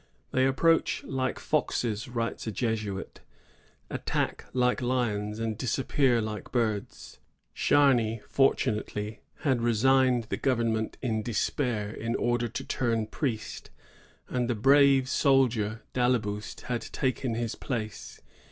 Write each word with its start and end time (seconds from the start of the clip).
"They 0.31 0.47
approach 0.47 1.03
like 1.03 1.37
foxes," 1.37 2.07
writes 2.07 2.47
a 2.47 2.51
Jesuit, 2.51 3.21
"attack 3.87 4.45
like 4.51 4.81
lions, 4.81 5.37
and 5.37 5.55
disappear 5.55 6.19
like 6.19 6.51
birds." 6.51 7.19
Chamy, 7.55 8.19
fortunately, 8.27 9.21
had 9.41 9.61
resigned 9.61 10.23
the 10.23 10.37
government 10.37 10.97
in 11.03 11.21
despair 11.21 11.91
in 11.91 12.15
order 12.15 12.47
to 12.47 12.65
turn 12.65 13.05
priest, 13.05 13.69
and 14.27 14.49
the 14.49 14.55
brave 14.55 15.07
soldier 15.07 15.83
d' 15.93 15.99
Ailleboust 15.99 16.61
had 16.61 16.81
taken 16.81 17.35
his 17.35 17.53
place. 17.53 18.19